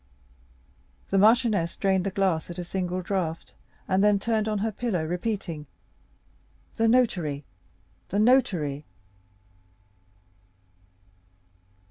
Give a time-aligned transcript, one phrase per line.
[1.11, 3.53] The marchioness drained the glass at a single draught,
[3.87, 5.67] and then turned on her pillow, repeating,
[6.77, 7.45] "The notary,
[8.09, 8.83] the notary!"